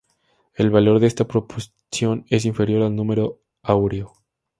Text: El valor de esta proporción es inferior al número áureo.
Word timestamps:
El 0.55 0.71
valor 0.71 0.99
de 0.99 1.05
esta 1.05 1.27
proporción 1.27 2.25
es 2.31 2.45
inferior 2.45 2.81
al 2.81 2.95
número 2.95 3.39
áureo. 3.61 4.11